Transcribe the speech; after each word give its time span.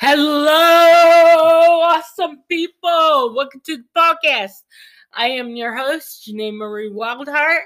Hello, 0.00 1.80
awesome 1.82 2.42
people. 2.48 3.32
Welcome 3.32 3.60
to 3.64 3.76
the 3.76 3.84
podcast. 3.96 4.64
I 5.12 5.28
am 5.28 5.54
your 5.54 5.76
host, 5.76 6.26
Janae 6.26 6.52
Marie 6.52 6.90
Wildheart, 6.90 7.60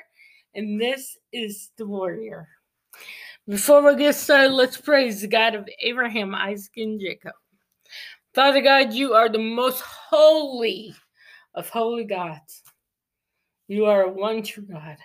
and 0.55 0.79
this 0.79 1.17
is 1.33 1.71
The 1.79 1.87
Warrior. 1.87 2.47
Before 3.49 3.83
we 3.83 3.97
get 3.97 4.15
started, 4.15 4.53
let's 4.53 4.77
praise 4.77 5.23
the 5.23 5.27
God 5.27 5.55
of 5.55 5.67
Abraham, 5.81 6.35
Isaac, 6.35 6.73
and 6.77 7.01
Jacob. 7.01 7.33
Father 8.35 8.61
God, 8.61 8.93
you 8.93 9.15
are 9.15 9.31
the 9.31 9.39
most 9.39 9.81
holy 9.81 10.95
of 11.55 11.71
holy 11.71 12.05
gods. 12.05 12.63
You 13.69 13.87
are 13.87 14.07
one 14.07 14.43
true 14.43 14.67
God. 14.71 14.99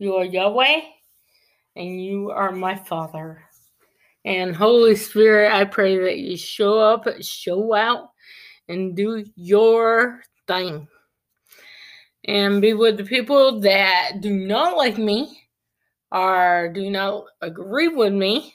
You 0.00 0.16
are 0.16 0.24
Yahweh, 0.24 0.80
and 1.76 2.04
you 2.04 2.32
are 2.32 2.50
my 2.50 2.74
Father. 2.74 3.44
And 4.24 4.56
Holy 4.56 4.96
Spirit, 4.96 5.52
I 5.52 5.64
pray 5.64 5.98
that 5.98 6.18
you 6.18 6.36
show 6.36 6.78
up, 6.78 7.06
show 7.20 7.74
out, 7.74 8.10
and 8.68 8.96
do 8.96 9.24
your 9.36 10.22
thing. 10.46 10.88
And 12.26 12.62
be 12.62 12.72
with 12.72 12.96
the 12.96 13.04
people 13.04 13.60
that 13.60 14.20
do 14.20 14.30
not 14.30 14.78
like 14.78 14.96
me 14.96 15.38
or 16.10 16.70
do 16.74 16.90
not 16.90 17.24
agree 17.42 17.88
with 17.88 18.14
me, 18.14 18.54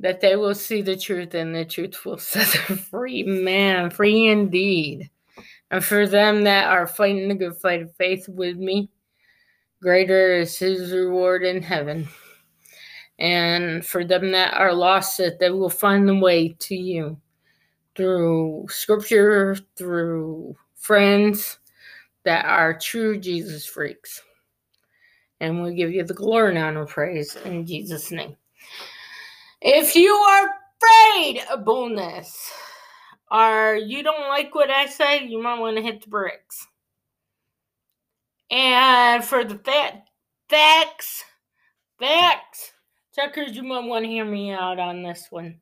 that 0.00 0.22
they 0.22 0.36
will 0.36 0.54
see 0.54 0.80
the 0.80 0.96
truth 0.96 1.34
and 1.34 1.54
the 1.54 1.66
truth 1.66 2.02
will 2.06 2.16
set 2.18 2.48
them 2.66 2.78
free. 2.78 3.22
Man, 3.24 3.90
free 3.90 4.28
indeed. 4.28 5.10
And 5.70 5.84
for 5.84 6.06
them 6.06 6.44
that 6.44 6.68
are 6.68 6.86
fighting 6.86 7.28
the 7.28 7.34
good 7.34 7.56
fight 7.56 7.82
of 7.82 7.94
faith 7.96 8.26
with 8.28 8.56
me, 8.56 8.88
greater 9.82 10.36
is 10.36 10.58
his 10.58 10.90
reward 10.90 11.42
in 11.42 11.62
heaven 11.62 12.08
and 13.18 13.84
for 13.84 14.04
them 14.04 14.32
that 14.32 14.54
are 14.54 14.74
lost, 14.74 15.18
that 15.18 15.38
they 15.38 15.50
will 15.50 15.70
find 15.70 16.08
the 16.08 16.18
way 16.18 16.56
to 16.60 16.74
you 16.74 17.16
through 17.94 18.66
scripture, 18.68 19.56
through 19.76 20.56
friends 20.74 21.58
that 22.24 22.44
are 22.44 22.78
true 22.78 23.18
Jesus 23.18 23.66
freaks. 23.66 24.22
And 25.40 25.62
we 25.62 25.74
give 25.74 25.92
you 25.92 26.04
the 26.04 26.14
glory 26.14 26.50
and 26.50 26.58
honor 26.58 26.86
praise 26.86 27.36
in 27.44 27.66
Jesus' 27.66 28.10
name. 28.10 28.36
If 29.60 29.94
you 29.96 30.12
are 30.12 30.50
afraid 30.80 31.42
of 31.50 31.64
boldness, 31.64 32.50
or 33.30 33.76
you 33.76 34.02
don't 34.02 34.28
like 34.28 34.54
what 34.54 34.70
I 34.70 34.86
say, 34.86 35.24
you 35.24 35.42
might 35.42 35.58
want 35.58 35.76
to 35.76 35.82
hit 35.82 36.02
the 36.02 36.08
bricks. 36.08 36.66
And 38.50 39.24
for 39.24 39.42
the 39.42 39.56
fat 39.56 40.06
facts, 40.48 41.24
facts, 41.98 42.71
Checkers, 43.14 43.54
you 43.54 43.62
might 43.62 43.84
want 43.84 44.04
to 44.04 44.10
hear 44.10 44.24
me 44.24 44.52
out 44.52 44.78
on 44.78 45.02
this 45.02 45.26
one. 45.28 45.60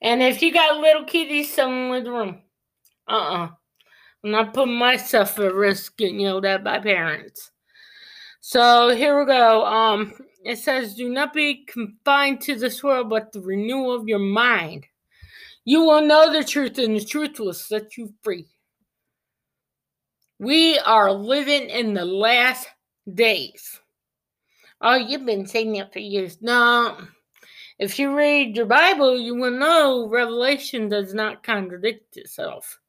And 0.00 0.22
if 0.22 0.40
you 0.42 0.52
got 0.52 0.78
little 0.78 1.04
kitties, 1.04 1.52
someone 1.52 1.90
with 1.90 2.04
the 2.04 2.12
room. 2.12 2.42
Uh 3.08 3.12
uh-uh. 3.12 3.44
uh. 3.44 3.48
i 3.48 4.26
am 4.26 4.30
not 4.30 4.54
putting 4.54 4.74
myself 4.74 5.38
at 5.40 5.54
risk 5.54 5.96
getting 5.96 6.20
yelled 6.20 6.44
at 6.44 6.62
by 6.62 6.78
parents. 6.78 7.50
So 8.40 8.94
here 8.94 9.18
we 9.18 9.26
go. 9.26 9.64
Um, 9.64 10.14
it 10.44 10.58
says, 10.58 10.94
Do 10.94 11.08
not 11.08 11.32
be 11.32 11.64
confined 11.64 12.40
to 12.42 12.54
this 12.54 12.82
world, 12.82 13.10
but 13.10 13.32
the 13.32 13.40
renewal 13.40 13.94
of 13.94 14.06
your 14.06 14.20
mind. 14.20 14.86
You 15.64 15.82
will 15.82 16.02
know 16.02 16.32
the 16.32 16.44
truth, 16.44 16.78
and 16.78 16.96
the 16.96 17.04
truth 17.04 17.38
will 17.38 17.54
set 17.54 17.96
you 17.96 18.12
free. 18.22 18.48
We 20.38 20.78
are 20.80 21.12
living 21.12 21.70
in 21.70 21.94
the 21.94 22.04
last 22.04 22.68
days. 23.12 23.80
Oh, 24.84 24.96
you've 24.96 25.24
been 25.24 25.46
saying 25.46 25.72
that 25.74 25.92
for 25.92 26.00
years. 26.00 26.38
No. 26.42 26.98
If 27.78 28.00
you 28.00 28.16
read 28.16 28.56
your 28.56 28.66
Bible, 28.66 29.16
you 29.16 29.36
will 29.36 29.52
know 29.52 30.08
Revelation 30.08 30.88
does 30.88 31.14
not 31.14 31.44
contradict 31.44 32.16
itself. 32.16 32.80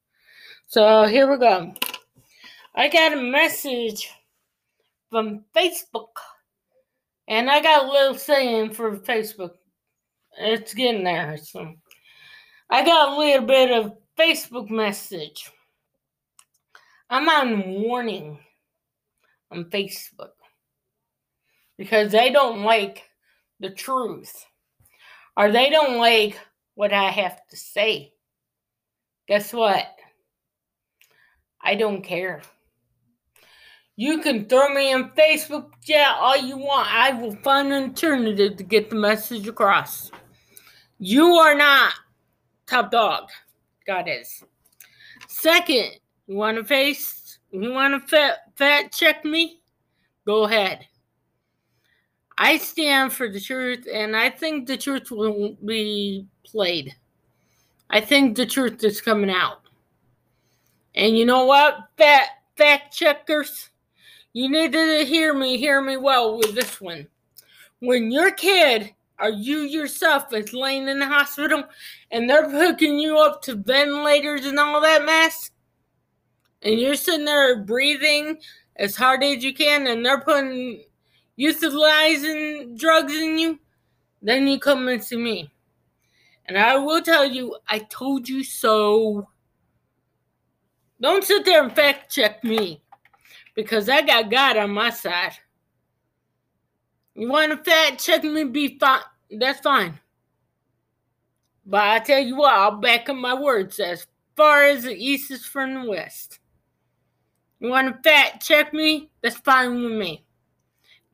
So 0.66 1.04
here 1.04 1.30
we 1.30 1.38
go. 1.38 1.72
I 2.74 2.88
got 2.88 3.12
a 3.12 3.22
message 3.22 4.10
from 5.08 5.44
Facebook. 5.54 6.16
And 7.28 7.48
I 7.48 7.62
got 7.62 7.84
a 7.84 7.90
little 7.90 8.18
saying 8.18 8.74
for 8.74 8.96
Facebook. 8.98 9.52
It's 10.36 10.74
getting 10.74 11.04
there. 11.04 11.36
So 11.36 11.74
I 12.70 12.84
got 12.84 13.12
a 13.12 13.16
little 13.16 13.46
bit 13.46 13.70
of 13.70 13.96
Facebook 14.18 14.68
message. 14.68 15.48
I'm 17.08 17.28
on 17.28 17.82
warning 17.82 18.38
on 19.52 19.66
Facebook 19.66 20.32
because 21.76 22.12
they 22.12 22.30
don't 22.30 22.62
like 22.62 23.02
the 23.60 23.70
truth 23.70 24.44
or 25.36 25.50
they 25.50 25.70
don't 25.70 25.98
like 25.98 26.38
what 26.74 26.92
I 26.92 27.10
have 27.10 27.40
to 27.48 27.56
say. 27.56 28.12
Guess 29.26 29.52
what? 29.52 29.86
I 31.60 31.74
don't 31.74 32.02
care. 32.02 32.42
You 33.96 34.20
can 34.20 34.46
throw 34.46 34.74
me 34.74 34.92
in 34.92 35.10
Facebook 35.10 35.70
chat 35.82 36.16
all 36.18 36.36
you 36.36 36.58
want. 36.58 36.92
I 36.92 37.12
will 37.12 37.36
find 37.36 37.72
an 37.72 37.90
alternative 37.90 38.56
to 38.56 38.64
get 38.64 38.90
the 38.90 38.96
message 38.96 39.46
across. 39.46 40.10
You 40.98 41.26
are 41.34 41.54
not 41.54 41.94
top 42.66 42.90
dog. 42.90 43.28
God 43.86 44.08
is. 44.08 44.42
Second, 45.28 45.92
you 46.26 46.36
want 46.36 46.56
to 46.56 46.64
face, 46.64 47.38
you 47.50 47.70
want 47.70 47.94
to 47.94 48.08
fat, 48.08 48.38
fat 48.56 48.92
check 48.92 49.24
me? 49.24 49.60
Go 50.26 50.44
ahead. 50.44 50.86
I 52.36 52.58
stand 52.58 53.12
for 53.12 53.28
the 53.28 53.40
truth, 53.40 53.86
and 53.92 54.16
I 54.16 54.30
think 54.30 54.66
the 54.66 54.76
truth 54.76 55.10
will 55.10 55.56
be 55.64 56.26
played. 56.44 56.94
I 57.90 58.00
think 58.00 58.36
the 58.36 58.46
truth 58.46 58.82
is 58.82 59.00
coming 59.00 59.30
out. 59.30 59.60
And 60.96 61.16
you 61.16 61.26
know 61.26 61.44
what, 61.44 61.88
fact, 61.96 62.30
fact 62.56 62.96
checkers? 62.96 63.70
You 64.32 64.48
need 64.48 64.72
to 64.72 65.04
hear 65.04 65.32
me, 65.32 65.58
hear 65.58 65.80
me 65.80 65.96
well 65.96 66.36
with 66.38 66.54
this 66.54 66.80
one. 66.80 67.06
When 67.78 68.10
your 68.10 68.32
kid 68.32 68.92
or 69.20 69.30
you 69.30 69.58
yourself 69.58 70.32
is 70.32 70.52
laying 70.52 70.88
in 70.88 70.98
the 70.98 71.06
hospital 71.06 71.64
and 72.10 72.28
they're 72.28 72.50
hooking 72.50 72.98
you 72.98 73.18
up 73.18 73.42
to 73.42 73.54
ventilators 73.54 74.44
and 74.44 74.58
all 74.58 74.80
that 74.80 75.04
mess, 75.04 75.52
and 76.62 76.80
you're 76.80 76.96
sitting 76.96 77.26
there 77.26 77.62
breathing 77.62 78.38
as 78.76 78.96
hard 78.96 79.22
as 79.22 79.44
you 79.44 79.54
can, 79.54 79.86
and 79.86 80.04
they're 80.04 80.20
putting 80.20 80.82
utilizing 81.36 82.76
drugs 82.76 83.12
in 83.12 83.38
you, 83.38 83.58
then 84.22 84.46
you 84.46 84.58
come 84.58 84.88
and 84.88 85.02
see 85.02 85.16
me. 85.16 85.50
And 86.46 86.58
I 86.58 86.76
will 86.76 87.02
tell 87.02 87.24
you, 87.24 87.56
I 87.68 87.78
told 87.78 88.28
you 88.28 88.44
so. 88.44 89.28
Don't 91.00 91.24
sit 91.24 91.44
there 91.44 91.62
and 91.62 91.74
fact 91.74 92.12
check 92.12 92.44
me 92.44 92.82
because 93.54 93.88
I 93.88 94.02
got 94.02 94.30
God 94.30 94.56
on 94.56 94.70
my 94.70 94.90
side. 94.90 95.32
You 97.14 97.28
want 97.28 97.52
to 97.52 97.70
fact 97.70 98.04
check 98.04 98.24
me, 98.24 98.44
be 98.44 98.78
fine. 98.78 99.00
That's 99.30 99.60
fine. 99.60 99.98
But 101.66 101.82
I 101.82 101.98
tell 102.00 102.20
you 102.20 102.36
what, 102.36 102.54
I'll 102.54 102.76
back 102.76 103.08
up 103.08 103.16
my 103.16 103.34
words 103.34 103.80
as 103.80 104.06
far 104.36 104.64
as 104.64 104.84
the 104.84 104.94
east 104.94 105.30
is 105.30 105.46
from 105.46 105.74
the 105.74 105.90
west. 105.90 106.40
You 107.60 107.70
want 107.70 107.94
to 107.94 108.08
fact 108.08 108.44
check 108.44 108.74
me? 108.74 109.10
That's 109.22 109.36
fine 109.36 109.82
with 109.82 109.92
me. 109.92 110.23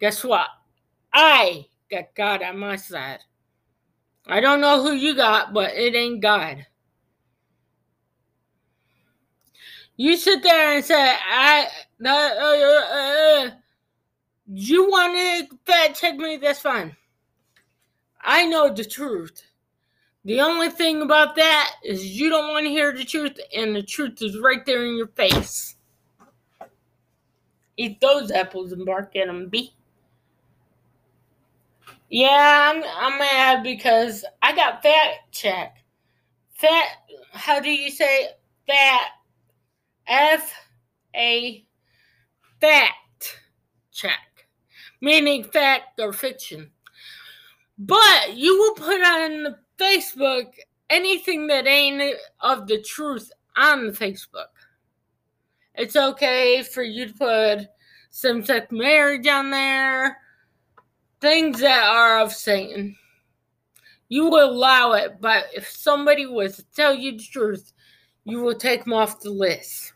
Guess 0.00 0.25
what? 0.25 0.47
I 1.12 1.66
got 1.91 2.15
God 2.15 2.43
on 2.43 2.59
my 2.59 2.77
side. 2.77 3.21
I 4.27 4.41
don't 4.41 4.61
know 4.61 4.83
who 4.83 4.93
you 4.93 5.15
got, 5.15 5.53
but 5.53 5.75
it 5.75 5.94
ain't 5.94 6.22
God. 6.22 6.66
You 9.97 10.16
sit 10.16 10.43
there 10.43 10.77
and 10.77 10.84
say, 10.84 10.94
I, 10.94 11.66
uh, 12.03 12.09
uh, 12.09 12.97
uh, 12.97 13.50
you 14.47 14.89
want 14.89 15.15
to 15.50 15.59
fact 15.66 16.00
check 16.00 16.16
me? 16.16 16.39
That's 16.39 16.60
fine. 16.60 16.97
I 18.22 18.47
know 18.47 18.72
the 18.72 18.84
truth. 18.84 19.43
The 20.25 20.41
only 20.41 20.71
thing 20.71 21.03
about 21.03 21.36
that 21.36 21.77
is 21.84 22.19
you 22.19 22.30
don't 22.30 22.53
want 22.53 22.65
to 22.66 22.71
hear 22.71 22.92
the 22.92 23.04
truth, 23.04 23.39
and 23.54 23.74
the 23.74 23.83
truth 23.83 24.22
is 24.22 24.39
right 24.39 24.65
there 24.65 24.84
in 24.84 24.97
your 24.97 25.09
face. 25.09 25.77
Eat 27.77 28.01
those 28.01 28.30
apples 28.30 28.72
and 28.72 28.84
bark 28.84 29.16
at 29.16 29.27
them, 29.27 29.48
B. 29.48 29.74
Yeah, 32.10 32.72
I'm 32.72 32.83
I'm 32.98 33.18
mad 33.21 33.62
because 33.62 34.24
I 34.42 34.54
got 34.54 34.83
fat 34.83 35.15
check. 35.30 35.77
Fat 36.54 36.86
how 37.33 37.60
do 37.60 37.71
you 37.71 37.89
say 37.89 38.30
fat 38.66 39.10
F 40.09 40.53
A 41.15 41.65
fact 42.60 43.39
check. 43.92 44.18
Meaning 45.01 45.45
fact 45.45 46.01
or 46.01 46.12
fiction. 46.12 46.72
But 47.78 48.34
you 48.34 48.59
will 48.59 48.74
put 48.74 49.01
on 49.01 49.54
Facebook 49.78 50.47
anything 50.91 51.47
that 51.47 51.68
ain't 51.68 52.16
of 52.41 52.66
the 52.66 52.83
truth 52.83 53.30
on 53.57 53.92
Facebook. 53.92 54.51
It's 55.77 55.95
okay 55.95 56.65
for 56.65 56.83
you 56.83 57.07
to 57.07 57.15
put 57.15 57.68
same 58.10 58.45
sex 58.45 58.66
marriage 58.72 59.28
on 59.28 59.51
there 59.51 60.18
things 61.21 61.61
that 61.61 61.84
are 61.84 62.21
of 62.21 62.33
Satan. 62.33 62.97
you 64.09 64.28
will 64.28 64.51
allow 64.51 64.93
it, 64.93 65.21
but 65.21 65.47
if 65.55 65.69
somebody 65.71 66.27
was 66.27 66.57
to 66.57 66.65
tell 66.75 66.95
you 66.95 67.13
the 67.13 67.22
truth, 67.25 67.72
you 68.25 68.41
will 68.41 68.57
take 68.57 68.84
them 68.84 68.93
off 68.93 69.21
the 69.21 69.31
list. 69.31 69.93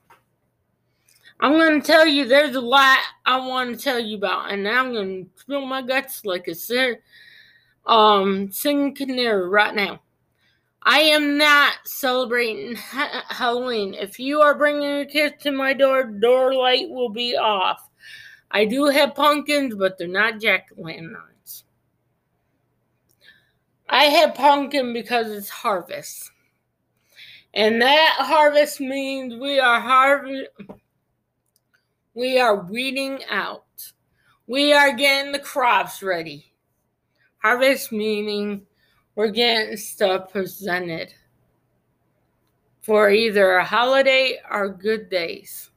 I'm 1.40 1.52
going 1.52 1.80
to 1.80 1.86
tell 1.86 2.06
you 2.06 2.24
there's 2.24 2.54
a 2.54 2.60
lot 2.60 2.98
I 3.26 3.36
want 3.46 3.76
to 3.76 3.82
tell 3.82 3.98
you 3.98 4.16
about, 4.16 4.52
and 4.52 4.68
I'm 4.68 4.92
going 4.92 5.24
to 5.24 5.30
spill 5.40 5.66
my 5.66 5.82
guts 5.82 6.24
like 6.24 6.46
a 6.46 6.54
sir, 6.54 7.00
um, 7.86 8.50
singing 8.52 8.94
canary 8.94 9.48
right 9.48 9.74
now. 9.74 10.00
I 10.84 11.00
am 11.00 11.36
not 11.36 11.72
celebrating 11.86 12.76
ha- 12.76 13.24
Halloween. 13.28 13.94
If 13.94 14.20
you 14.20 14.42
are 14.42 14.56
bringing 14.56 14.82
your 14.82 15.06
kids 15.06 15.42
to 15.42 15.50
my 15.50 15.72
door, 15.72 16.04
door 16.04 16.54
light 16.54 16.88
will 16.88 17.08
be 17.08 17.36
off. 17.36 17.90
I 18.54 18.64
do 18.64 18.84
have 18.84 19.16
pumpkins, 19.16 19.74
but 19.74 19.98
they're 19.98 20.06
not 20.06 20.40
jack 20.40 20.68
o' 20.78 20.82
lanterns. 20.82 21.64
I 23.88 24.04
have 24.04 24.36
pumpkin 24.36 24.92
because 24.92 25.30
it's 25.30 25.50
harvest. 25.50 26.30
And 27.52 27.82
that 27.82 28.14
harvest 28.18 28.80
means 28.80 29.34
we 29.34 29.58
are 29.58 29.80
harvest 29.80 30.50
we 32.14 32.38
are 32.38 32.62
weeding 32.62 33.24
out. 33.28 33.64
We 34.46 34.72
are 34.72 34.92
getting 34.92 35.32
the 35.32 35.40
crops 35.40 36.00
ready. 36.00 36.52
Harvest 37.38 37.90
meaning 37.90 38.62
we're 39.16 39.30
getting 39.30 39.76
stuff 39.76 40.30
presented 40.32 41.12
for 42.82 43.10
either 43.10 43.56
a 43.56 43.64
holiday 43.64 44.38
or 44.48 44.68
good 44.68 45.10
days. 45.10 45.70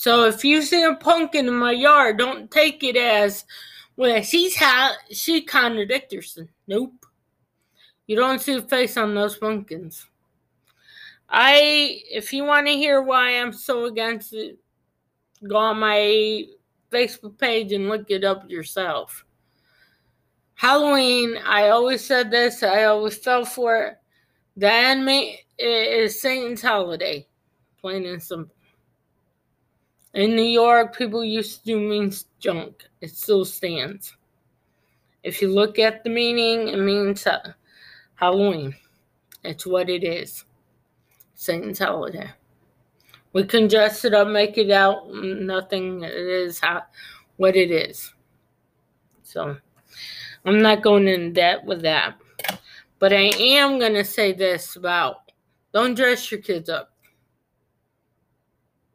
So 0.00 0.24
if 0.24 0.46
you 0.46 0.62
see 0.62 0.82
a 0.82 0.94
pumpkin 0.94 1.46
in 1.46 1.54
my 1.54 1.72
yard, 1.72 2.16
don't 2.16 2.50
take 2.50 2.82
it 2.82 2.96
as 2.96 3.44
well. 3.98 4.22
She's 4.22 4.56
ha- 4.56 4.96
she 5.12 5.42
contradicts 5.42 6.14
herself. 6.14 6.48
Nope. 6.66 7.04
You 8.06 8.16
don't 8.16 8.40
see 8.40 8.54
a 8.54 8.62
face 8.62 8.96
on 8.96 9.14
those 9.14 9.36
pumpkins. 9.36 10.06
I, 11.28 12.00
if 12.10 12.32
you 12.32 12.44
want 12.44 12.66
to 12.66 12.72
hear 12.72 13.02
why 13.02 13.32
I'm 13.32 13.52
so 13.52 13.84
against 13.84 14.32
it, 14.32 14.58
go 15.46 15.56
on 15.56 15.80
my 15.80 16.46
Facebook 16.90 17.36
page 17.36 17.72
and 17.72 17.90
look 17.90 18.10
it 18.10 18.24
up 18.24 18.48
yourself. 18.48 19.26
Halloween, 20.54 21.36
I 21.44 21.68
always 21.68 22.02
said 22.02 22.30
this, 22.30 22.62
I 22.62 22.84
always 22.84 23.18
fell 23.18 23.44
for 23.44 23.76
it. 23.82 23.98
The 24.56 24.72
enemy 24.72 25.40
is 25.58 26.22
Satan's 26.22 26.62
holiday, 26.62 27.28
plain 27.82 28.06
and 28.06 28.22
simple. 28.22 28.54
In 30.14 30.34
New 30.34 30.42
York, 30.42 30.96
people 30.96 31.24
used 31.24 31.60
to 31.60 31.64
do 31.66 31.80
means 31.80 32.26
junk. 32.40 32.84
It 33.00 33.10
still 33.10 33.44
stands. 33.44 34.16
If 35.22 35.40
you 35.40 35.48
look 35.48 35.78
at 35.78 36.02
the 36.02 36.10
meaning, 36.10 36.68
it 36.68 36.78
means 36.78 37.26
uh, 37.26 37.52
Halloween. 38.14 38.74
It's 39.44 39.66
what 39.66 39.88
it 39.88 40.02
is. 40.02 40.44
Satan's 41.34 41.78
holiday. 41.78 42.30
We 43.32 43.44
can 43.44 43.68
dress 43.68 44.04
it 44.04 44.12
up, 44.12 44.28
make 44.28 44.58
it 44.58 44.70
out 44.70 45.08
nothing. 45.12 46.02
It 46.02 46.12
is 46.12 46.58
how, 46.58 46.82
what 47.36 47.54
it 47.54 47.70
is. 47.70 48.12
So 49.22 49.56
I'm 50.44 50.60
not 50.60 50.82
going 50.82 51.06
in 51.06 51.32
debt 51.32 51.64
with 51.64 51.82
that. 51.82 52.16
But 52.98 53.12
I 53.12 53.30
am 53.38 53.78
going 53.78 53.94
to 53.94 54.04
say 54.04 54.32
this 54.32 54.76
about 54.76 55.32
don't 55.72 55.94
dress 55.94 56.30
your 56.30 56.40
kids 56.40 56.68
up. 56.68 56.89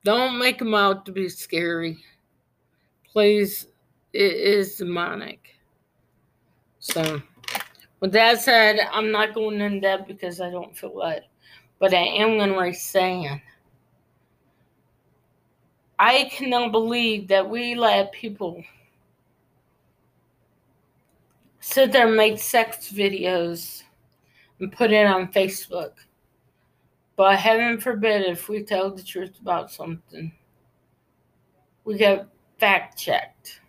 Don't 0.06 0.38
make 0.38 0.60
them 0.60 0.75
out 0.75 1.04
to 1.07 1.12
be 1.12 1.28
scary. 1.30 1.98
Please, 3.12 3.66
it 4.13 4.34
is 4.34 4.75
demonic. 4.75 5.56
So, 6.78 7.24
with 8.00 8.12
that 8.12 8.40
said, 8.40 8.78
I'm 8.94 9.12
not 9.12 9.34
going 9.34 9.60
in 9.62 9.80
depth 9.80 10.07
because 10.07 10.40
I 10.40 10.52
don't 10.52 10.78
feel 10.78 10.96
like 10.96 11.24
But 11.80 11.96
I 11.96 12.04
am 12.04 12.38
going 12.38 12.52
to 12.52 12.60
raise 12.60 12.84
saying. 12.84 13.42
I 15.98 16.30
cannot 16.31 16.72
believe 16.72 17.28
that 17.30 17.50
we 17.50 17.74
let 17.74 18.12
people 18.12 18.63
sit 21.62 21.92
there 21.92 22.06
and 22.06 22.16
make 22.16 22.38
sex 22.38 22.92
videos 22.92 23.81
and 24.60 24.72
put 24.72 24.92
it 24.92 25.08
on 25.08 25.31
Facebook. 25.31 25.94
But 27.16 27.38
heaven 27.40 27.80
forbid 27.80 28.24
if 28.24 28.50
we 28.50 28.64
tell 28.64 28.92
the 28.92 29.04
truth 29.04 29.40
about 29.40 29.72
something, 29.72 30.34
we 31.86 31.98
get 31.98 32.28
fact 32.60 32.98
checked. 32.98 33.62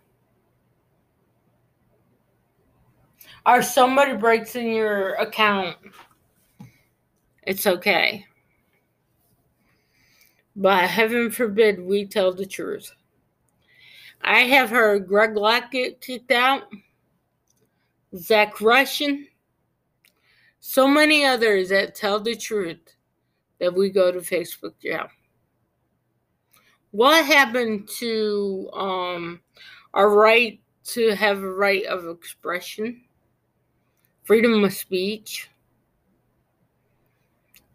Or 3.45 3.61
somebody 3.61 4.13
breaks 4.17 4.57
in 4.57 4.67
your 4.67 5.13
account, 5.13 5.77
it's 7.43 7.65
okay. 7.65 8.25
But 10.53 10.89
heaven 10.89 11.31
forbid 11.31 11.79
we 11.79 12.05
tell 12.05 12.33
the 12.33 12.45
truth. 12.45 12.91
I 14.21 14.39
have 14.39 14.69
heard 14.69 15.07
Greg 15.07 15.37
Locke 15.37 15.71
get 15.71 16.01
kicked 16.01 16.31
out, 16.31 16.63
Zach 18.13 18.59
Russian, 18.59 19.27
so 20.59 20.85
many 20.85 21.23
others 21.23 21.69
that 21.69 21.95
tell 21.95 22.19
the 22.19 22.35
truth 22.35 22.96
that 23.59 23.73
we 23.73 23.89
go 23.89 24.11
to 24.11 24.19
Facebook 24.19 24.73
jail. 24.81 25.07
What 26.91 27.25
happened 27.25 27.89
to 27.99 28.69
um, 28.73 29.41
our 29.93 30.09
right 30.09 30.59
to 30.85 31.15
have 31.15 31.39
a 31.39 31.51
right 31.51 31.85
of 31.85 32.07
expression, 32.07 33.01
freedom 34.23 34.63
of 34.63 34.73
speech, 34.73 35.49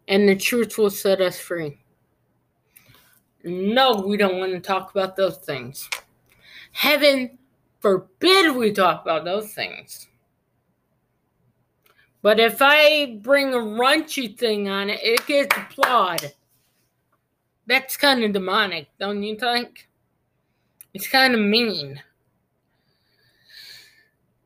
and 0.09 0.29
the 0.29 0.37
truth 0.37 0.79
will 0.79 0.91
set 0.91 1.21
us 1.21 1.39
free? 1.39 1.79
No, 3.45 4.05
we 4.07 4.17
don't 4.17 4.39
want 4.39 4.53
to 4.53 4.61
talk 4.61 4.93
about 4.93 5.17
those 5.17 5.39
things. 5.39 5.89
Heaven 6.73 7.39
forbid 7.81 8.57
we 8.57 8.73
talk 8.73 9.03
about 9.03 9.25
those 9.25 9.53
things. 9.53 10.09
But 12.23 12.39
if 12.39 12.59
I 12.61 13.19
bring 13.21 13.53
a 13.53 13.59
raunchy 13.59 14.39
thing 14.39 14.69
on 14.69 14.89
it, 14.91 15.01
it 15.03 15.27
gets 15.27 15.57
applauded. 15.57 16.33
That's 17.67 17.97
kind 17.97 18.23
of 18.23 18.33
demonic, 18.33 18.89
don't 18.99 19.23
you 19.23 19.37
think? 19.37 19.89
It's 20.95 21.09
kind 21.09 21.35
of 21.35 21.41
mean. 21.41 22.01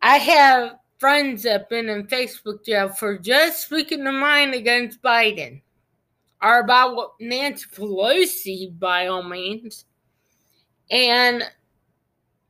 I 0.00 0.16
have 0.16 0.78
friends 0.98 1.42
that 1.42 1.52
have 1.52 1.68
been 1.68 1.88
in 1.88 2.06
Facebook 2.06 2.64
jail 2.64 2.88
for 2.88 3.18
just 3.18 3.62
speaking 3.62 4.04
their 4.04 4.12
mind 4.12 4.54
against 4.54 5.02
Biden 5.02 5.60
or 6.42 6.60
about 6.60 7.14
Nancy 7.20 7.66
Pelosi, 7.74 8.78
by 8.78 9.08
all 9.08 9.22
means, 9.22 9.84
and 10.90 11.42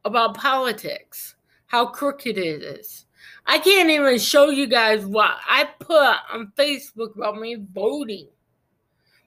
about 0.04 0.36
politics, 0.36 1.34
how 1.66 1.86
crooked 1.86 2.36
it 2.36 2.62
is. 2.62 3.05
I 3.46 3.58
can't 3.58 3.90
even 3.90 4.18
show 4.18 4.50
you 4.50 4.66
guys 4.66 5.06
what 5.06 5.36
I 5.48 5.68
put 5.78 6.16
on 6.32 6.52
Facebook 6.56 7.14
about 7.14 7.40
me 7.40 7.56
voting. 7.72 8.28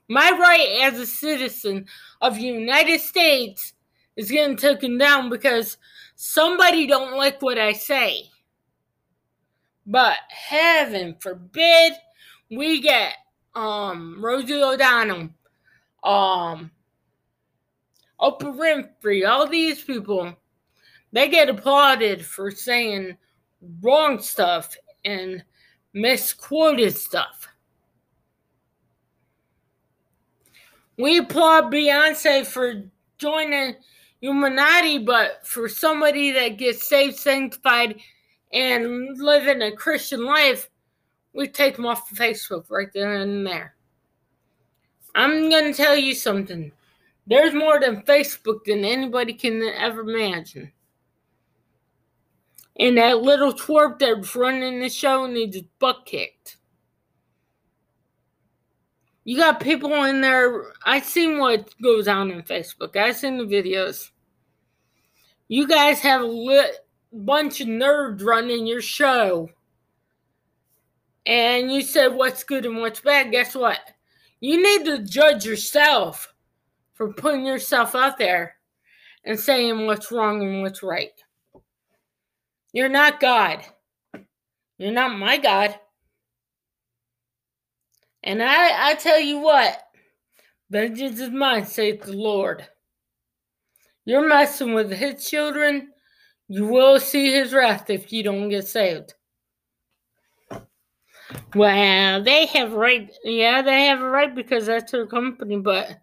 My 0.09 0.31
right 0.31 0.81
as 0.83 0.99
a 0.99 1.05
citizen 1.05 1.85
of 2.19 2.35
the 2.35 2.41
United 2.41 2.99
States 2.99 3.73
is 4.17 4.29
getting 4.29 4.57
taken 4.57 4.97
down 4.97 5.29
because 5.29 5.77
somebody 6.15 6.85
don't 6.85 7.15
like 7.15 7.41
what 7.41 7.57
I 7.57 7.71
say. 7.73 8.23
But 9.85 10.17
heaven 10.29 11.15
forbid 11.19 11.93
we 12.51 12.81
get 12.81 13.13
um 13.55 14.17
Rosie 14.19 14.61
O'Donnell, 14.61 15.29
um 16.03 16.71
Oprah 18.19 18.53
Winfrey, 19.01 19.27
all 19.27 19.47
these 19.47 19.81
people, 19.81 20.35
they 21.13 21.29
get 21.29 21.49
applauded 21.49 22.25
for 22.25 22.51
saying 22.51 23.15
wrong 23.81 24.19
stuff 24.19 24.75
and 25.05 25.43
misquoted 25.93 26.95
stuff. 26.95 27.47
We 30.97 31.17
applaud 31.17 31.71
Beyonce 31.71 32.45
for 32.45 32.83
joining 33.17 33.75
Illuminati, 34.21 34.97
but 34.97 35.47
for 35.47 35.69
somebody 35.69 36.31
that 36.31 36.57
gets 36.57 36.87
saved, 36.87 37.17
sanctified, 37.17 37.99
and 38.51 39.17
living 39.17 39.61
a 39.61 39.71
Christian 39.71 40.25
life, 40.25 40.69
we 41.33 41.47
take 41.47 41.75
them 41.75 41.85
off 41.85 42.11
of 42.11 42.17
Facebook 42.17 42.65
right 42.69 42.91
there 42.93 43.13
and 43.13 43.45
there. 43.47 43.75
I'm 45.15 45.49
going 45.49 45.71
to 45.71 45.73
tell 45.73 45.95
you 45.95 46.15
something. 46.15 46.71
There's 47.27 47.53
more 47.53 47.79
than 47.79 48.01
Facebook 48.01 48.65
than 48.65 48.83
anybody 48.83 49.33
can 49.33 49.61
ever 49.63 50.01
imagine. 50.01 50.71
And 52.79 52.97
that 52.97 53.21
little 53.21 53.53
twerp 53.53 53.99
that's 53.99 54.35
running 54.35 54.79
the 54.79 54.89
show 54.89 55.27
needs 55.27 55.55
his 55.55 55.65
butt 55.79 56.05
kicked. 56.05 56.57
You 59.25 59.37
got 59.37 59.59
people 59.59 59.93
in 60.05 60.21
there. 60.21 60.73
I 60.85 61.01
seen 61.01 61.37
what 61.39 61.75
goes 61.83 62.07
on 62.07 62.31
in 62.31 62.41
Facebook. 62.43 62.95
I 62.95 63.11
seen 63.11 63.37
the 63.37 63.43
videos. 63.43 64.09
You 65.49 65.67
guys 65.67 65.99
have 65.99 66.21
a 66.21 66.25
lit 66.25 66.77
bunch 67.11 67.59
of 67.61 67.67
nerds 67.67 68.23
running 68.23 68.65
your 68.67 68.81
show. 68.81 69.49
and 71.25 71.71
you 71.71 71.81
said 71.81 72.07
what's 72.15 72.43
good 72.43 72.65
and 72.65 72.77
what's 72.77 73.01
bad, 73.01 73.31
guess 73.31 73.55
what? 73.55 73.79
You 74.39 74.61
need 74.61 74.85
to 74.85 75.03
judge 75.03 75.45
yourself 75.45 76.33
for 76.93 77.13
putting 77.13 77.45
yourself 77.45 77.93
out 77.95 78.17
there 78.17 78.55
and 79.25 79.39
saying 79.39 79.85
what's 79.85 80.11
wrong 80.11 80.41
and 80.43 80.61
what's 80.61 80.81
right. 80.81 81.11
You're 82.73 82.89
not 82.89 83.19
God. 83.19 83.65
You're 84.77 84.91
not 84.91 85.17
my 85.17 85.37
God. 85.37 85.75
And 88.23 88.43
I, 88.43 88.91
I 88.91 88.95
tell 88.95 89.19
you 89.19 89.39
what, 89.39 89.81
vengeance 90.69 91.19
is 91.19 91.31
mine, 91.31 91.65
saith 91.65 92.01
the 92.03 92.13
Lord. 92.13 92.67
You're 94.05 94.27
messing 94.27 94.73
with 94.73 94.91
his 94.91 95.25
children, 95.27 95.89
you 96.47 96.65
will 96.65 96.99
see 96.99 97.31
his 97.31 97.53
wrath 97.53 97.89
if 97.89 98.11
you 98.11 98.23
don't 98.23 98.49
get 98.49 98.67
saved. 98.67 99.13
Well, 101.55 102.23
they 102.23 102.47
have 102.47 102.73
right. 102.73 103.11
Yeah, 103.23 103.61
they 103.61 103.85
have 103.85 104.01
a 104.01 104.09
right 104.09 104.33
because 104.33 104.65
that's 104.65 104.91
their 104.91 105.05
company, 105.05 105.57
but 105.57 105.99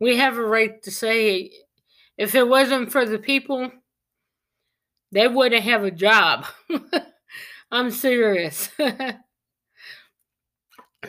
we 0.00 0.16
have 0.16 0.36
a 0.36 0.44
right 0.44 0.82
to 0.82 0.90
say 0.90 1.52
if 2.18 2.34
it 2.34 2.46
wasn't 2.46 2.90
for 2.90 3.06
the 3.06 3.18
people, 3.18 3.70
they 5.12 5.28
wouldn't 5.28 5.62
have 5.62 5.84
a 5.84 5.90
job. 5.90 6.46
I'm 7.70 7.90
serious. 7.90 8.68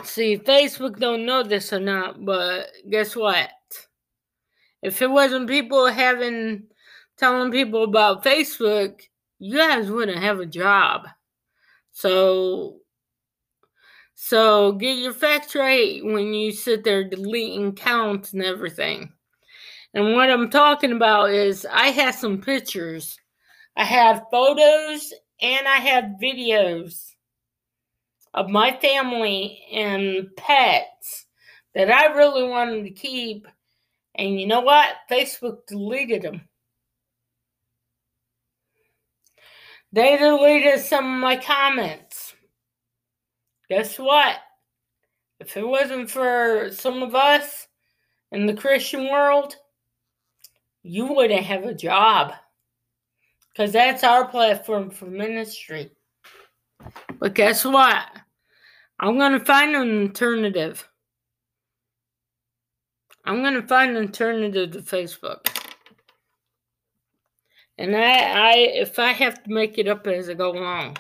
See, 0.03 0.37
Facebook 0.37 0.99
don't 0.99 1.25
know 1.25 1.43
this 1.43 1.73
or 1.73 1.79
not, 1.79 2.23
but 2.23 2.67
guess 2.89 3.15
what? 3.15 3.49
If 4.81 5.01
it 5.01 5.09
wasn't 5.09 5.49
people 5.49 5.87
having 5.87 6.67
telling 7.17 7.51
people 7.51 7.83
about 7.83 8.23
Facebook, 8.23 9.01
you 9.39 9.57
guys 9.57 9.89
wouldn't 9.89 10.19
have 10.19 10.39
a 10.39 10.45
job. 10.45 11.07
So 11.91 12.81
so 14.19 14.71
get 14.73 14.97
your 14.97 15.13
facts 15.13 15.55
right 15.55 16.03
when 16.03 16.33
you 16.33 16.51
sit 16.51 16.83
there 16.83 17.03
deleting 17.07 17.75
counts 17.75 18.33
and 18.33 18.43
everything. 18.43 19.13
And 19.93 20.13
what 20.13 20.29
I'm 20.31 20.49
talking 20.49 20.91
about 20.91 21.29
is 21.29 21.67
I 21.71 21.89
have 21.89 22.15
some 22.15 22.41
pictures. 22.41 23.19
I 23.77 23.83
have 23.83 24.25
photos 24.31 25.13
and 25.39 25.67
I 25.67 25.75
have 25.75 26.19
videos 26.19 27.13
of 28.33 28.49
my 28.49 28.75
family 28.81 29.61
and 29.71 30.29
pets 30.35 31.27
that 31.75 31.91
I 31.91 32.07
really 32.07 32.41
wanted 32.41 32.85
to 32.85 32.89
keep. 32.89 33.47
And 34.15 34.39
you 34.39 34.47
know 34.47 34.61
what? 34.61 34.87
Facebook 35.11 35.67
deleted 35.67 36.23
them. 36.23 36.41
They 39.91 40.17
deleted 40.17 40.79
some 40.79 41.05
of 41.05 41.21
my 41.21 41.37
comments. 41.37 42.33
Guess 43.69 43.99
what? 43.99 44.37
If 45.39 45.55
it 45.55 45.67
wasn't 45.67 46.09
for 46.09 46.71
some 46.71 47.03
of 47.03 47.13
us 47.13 47.67
in 48.31 48.47
the 48.47 48.55
Christian 48.55 49.07
world, 49.11 49.55
you 50.81 51.13
wouldn't 51.13 51.43
have 51.43 51.63
a 51.63 51.75
job. 51.75 52.33
Because 53.57 53.71
that's 53.71 54.03
our 54.03 54.27
platform 54.27 54.91
for 54.91 55.05
ministry. 55.05 55.89
But 57.17 57.33
guess 57.33 57.65
what? 57.65 58.05
I'm 58.99 59.17
going 59.17 59.31
to 59.31 59.43
find 59.43 59.75
an 59.75 60.03
alternative. 60.03 60.87
I'm 63.25 63.41
going 63.41 63.55
to 63.55 63.67
find 63.67 63.97
an 63.97 64.05
alternative 64.05 64.73
to 64.73 64.79
Facebook. 64.81 65.47
And 67.79 67.95
I, 67.95 68.51
I, 68.51 68.53
if 68.57 68.99
I 68.99 69.11
have 69.13 69.43
to 69.43 69.51
make 69.51 69.79
it 69.79 69.87
up 69.87 70.05
as 70.05 70.29
I 70.29 70.35
go 70.35 70.51
along, 70.51 70.97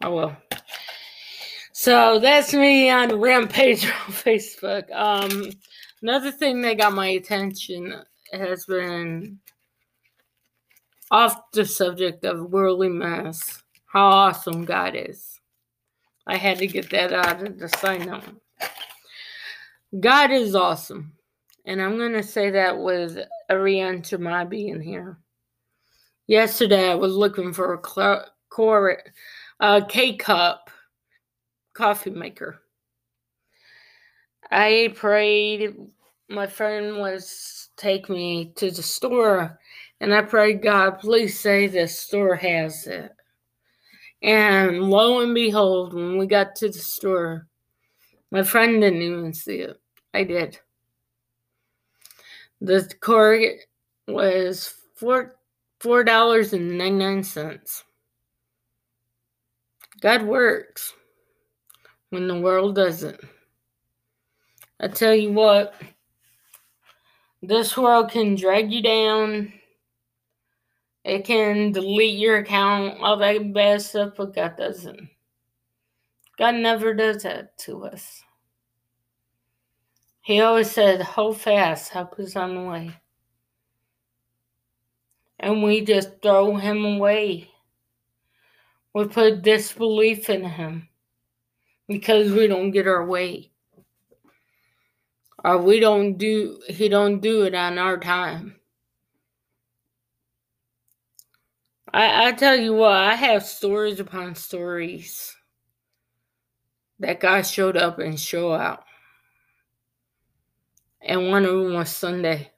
I 0.00 0.08
will. 0.08 0.34
So 1.72 2.18
that's 2.18 2.54
me 2.54 2.88
on 2.88 3.20
rampage 3.20 3.84
on 4.06 4.12
Facebook. 4.14 4.90
Um, 4.90 5.50
another 6.00 6.32
thing 6.32 6.62
that 6.62 6.78
got 6.78 6.94
my 6.94 7.08
attention 7.08 7.94
has 8.32 8.64
been 8.64 9.38
off 11.10 11.50
the 11.52 11.64
subject 11.64 12.24
of 12.24 12.50
worldly 12.50 12.88
mess. 12.88 13.62
How 13.86 14.06
awesome 14.06 14.64
God 14.64 14.94
is. 14.96 15.40
I 16.26 16.36
had 16.36 16.58
to 16.58 16.66
get 16.66 16.90
that 16.90 17.12
out 17.12 17.46
of 17.46 17.58
the 17.58 17.68
sign 17.68 18.08
up. 18.08 18.24
God 19.98 20.30
is 20.30 20.54
awesome. 20.54 21.12
And 21.64 21.80
I'm 21.80 21.96
going 21.96 22.12
to 22.12 22.22
say 22.22 22.50
that 22.50 22.78
with 22.78 23.18
of 24.12 24.20
my 24.20 24.44
being 24.44 24.80
here. 24.80 25.18
Yesterday, 26.26 26.90
I 26.90 26.94
was 26.94 27.14
looking 27.14 27.52
for 27.52 27.74
a 27.74 27.88
cl- 27.88 28.26
uh, 29.60 29.80
K 29.88 30.16
cup 30.16 30.70
coffee 31.72 32.10
maker. 32.10 32.60
I 34.50 34.92
prayed. 34.94 35.76
My 36.28 36.46
friend 36.46 36.98
was 36.98 37.68
take 37.76 38.10
me 38.10 38.52
to 38.56 38.70
the 38.70 38.82
store, 38.82 39.58
and 40.00 40.14
I 40.14 40.22
prayed, 40.22 40.62
God, 40.62 40.98
please 41.00 41.38
say 41.38 41.66
this 41.66 41.98
store 41.98 42.36
has 42.36 42.86
it. 42.86 43.12
And 44.22 44.82
lo 44.82 45.20
and 45.20 45.34
behold, 45.34 45.94
when 45.94 46.18
we 46.18 46.26
got 46.26 46.56
to 46.56 46.68
the 46.68 46.78
store, 46.78 47.46
my 48.30 48.42
friend 48.42 48.80
didn't 48.80 49.02
even 49.02 49.32
see 49.32 49.60
it. 49.60 49.80
I 50.12 50.24
did. 50.24 50.58
The 52.60 52.92
cord 53.00 53.42
was 54.08 54.74
four 54.96 55.36
four 55.80 56.02
dollars 56.02 56.52
and 56.52 56.76
ninety 56.76 56.98
nine 56.98 57.22
cents. 57.22 57.84
God 60.00 60.22
works 60.22 60.92
when 62.10 62.26
the 62.26 62.40
world 62.40 62.74
doesn't. 62.74 63.20
I 64.80 64.88
tell 64.88 65.14
you 65.14 65.32
what, 65.32 65.74
this 67.42 67.76
world 67.76 68.10
can 68.10 68.34
drag 68.34 68.72
you 68.72 68.82
down. 68.82 69.52
It 71.08 71.24
can 71.24 71.72
delete 71.72 72.18
your 72.18 72.36
account, 72.36 73.00
all 73.00 73.16
that 73.16 73.54
bad 73.54 73.80
stuff, 73.80 74.12
but 74.18 74.34
God 74.34 74.58
doesn't. 74.58 75.08
God 76.36 76.56
never 76.56 76.92
does 76.92 77.22
that 77.22 77.56
to 77.60 77.86
us. 77.86 78.22
He 80.20 80.42
always 80.42 80.70
said, 80.70 81.00
Hold 81.00 81.40
fast, 81.40 81.88
help 81.88 82.20
is 82.20 82.36
on 82.36 82.54
the 82.54 82.60
way. 82.60 82.92
And 85.40 85.62
we 85.62 85.80
just 85.80 86.20
throw 86.20 86.56
him 86.56 86.84
away. 86.84 87.48
We 88.92 89.06
put 89.06 89.40
disbelief 89.40 90.28
in 90.28 90.44
him 90.44 90.90
because 91.88 92.32
we 92.32 92.48
don't 92.48 92.70
get 92.70 92.86
our 92.86 93.06
way. 93.06 93.50
Or 95.42 95.56
we 95.56 95.80
don't 95.80 96.18
do 96.18 96.60
he 96.68 96.90
don't 96.90 97.20
do 97.20 97.44
it 97.44 97.54
on 97.54 97.78
our 97.78 97.96
time. 97.98 98.57
I, 101.92 102.28
I 102.28 102.32
tell 102.32 102.56
you 102.56 102.74
what, 102.74 102.92
I 102.92 103.14
have 103.14 103.44
stories 103.44 104.00
upon 104.00 104.34
stories 104.34 105.36
that 107.00 107.20
God 107.20 107.42
showed 107.42 107.76
up 107.76 107.98
and 107.98 108.18
show 108.18 108.52
out 108.52 108.84
and 111.00 111.28
one 111.28 111.44
of 111.44 111.50
them 111.52 111.74
was 111.74 111.90
Sunday. 111.90 112.50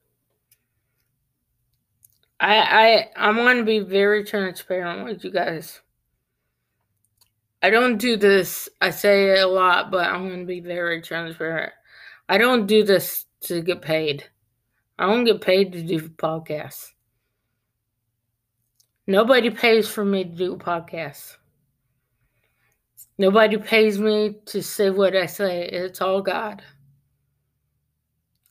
I 2.39 2.57
I 3.17 3.29
I'm 3.29 3.37
gonna 3.37 3.65
be 3.65 3.81
very 3.81 4.25
transparent 4.25 5.05
with 5.05 5.25
you 5.25 5.31
guys. 5.31 5.81
I 7.63 7.69
don't 7.71 7.99
do 7.99 8.17
this. 8.17 8.69
I 8.81 8.91
say 8.91 9.31
it 9.31 9.43
a 9.43 9.47
lot, 9.47 9.91
but 9.91 10.09
I'm 10.09 10.27
going 10.29 10.41
to 10.41 10.47
be 10.47 10.61
very 10.61 11.03
transparent. 11.03 11.75
I 12.27 12.39
don't 12.39 12.67
do 12.67 12.85
this 12.85 13.27
to 13.43 13.61
get 13.61 13.83
paid. 13.83 14.25
I 14.99 15.07
don't 15.07 15.25
get 15.25 15.43
paid 15.43 15.73
to 15.73 15.83
do 15.83 16.09
podcasts. 16.09 16.93
Nobody 19.11 19.51
pays 19.51 19.89
for 19.89 20.05
me 20.05 20.23
to 20.23 20.31
do 20.31 20.57
podcasts. 20.57 21.37
Nobody 23.19 23.57
pays 23.57 23.99
me 23.99 24.37
to 24.47 24.63
say 24.63 24.91
what 24.91 25.17
I 25.17 25.27
say. 25.27 25.65
It's 25.67 26.01
all 26.01 26.23
God. 26.23 26.63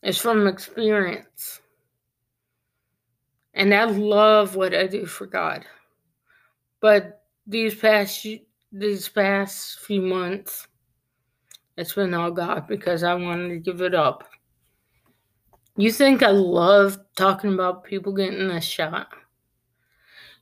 It's 0.04 0.18
from 0.18 0.48
experience. 0.48 1.62
And 3.54 3.74
I 3.74 3.86
love 3.86 4.58
what 4.58 4.75
I 4.75 4.86
do 4.88 5.06
for 5.06 5.28
God. 5.28 5.66
But 6.82 7.22
these 7.48 7.75
past 7.75 8.28
these 8.74 9.08
past 9.08 9.80
few 9.80 10.01
months, 10.01 10.68
it's 11.78 11.94
been 11.94 12.13
all 12.13 12.32
God 12.32 12.68
because 12.68 13.06
I 13.06 13.13
wanted 13.13 13.48
to 13.48 13.60
give 13.60 13.80
it 13.80 13.96
up. 13.96 14.25
You 15.78 15.89
think 15.94 16.22
I 16.22 16.32
love 16.32 17.00
talking 17.16 17.54
about 17.54 17.86
people 17.86 18.12
getting 18.12 18.51
a 18.51 18.60
shot? 18.60 19.08